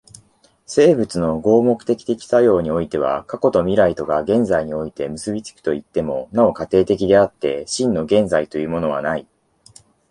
[0.65, 9.27] 生物の合目的的作用においては過去と未来とが現在において結び付くといっても、なお過程的であって、真の現在というものはない。